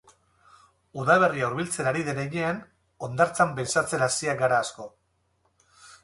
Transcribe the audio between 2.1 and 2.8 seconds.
heinean,